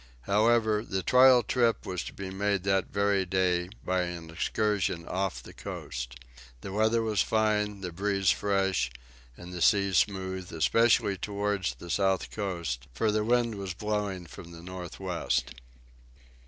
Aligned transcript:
However, 0.21 0.83
the 0.83 1.03
trial 1.03 1.43
trip 1.43 1.85
was 1.85 2.03
to 2.05 2.13
be 2.13 2.31
made 2.31 2.63
that 2.63 2.91
very 2.91 3.23
day, 3.23 3.69
by 3.85 4.01
an 4.01 4.31
excursion 4.31 5.07
off 5.07 5.43
the 5.43 5.53
coast. 5.53 6.19
The 6.61 6.71
weather 6.73 7.03
was 7.03 7.21
fine, 7.21 7.81
the 7.81 7.91
breeze 7.91 8.31
fresh, 8.31 8.89
and 9.37 9.53
the 9.53 9.61
sea 9.61 9.93
smooth, 9.93 10.51
especially 10.51 11.17
towards 11.19 11.75
the 11.75 11.91
south 11.91 12.31
coast, 12.31 12.87
for 12.95 13.11
the 13.11 13.23
wind 13.23 13.53
was 13.53 13.75
blowing 13.75 14.25
from 14.25 14.53
the 14.53 14.63
northwest. 14.63 15.53